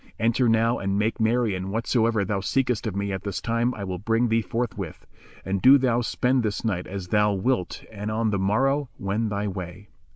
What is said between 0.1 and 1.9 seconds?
Enter now and make merry and